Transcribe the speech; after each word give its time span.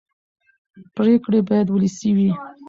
پرېکړې 0.95 1.39
باید 1.49 1.67
ولسي 1.69 2.09
وي 2.17 2.31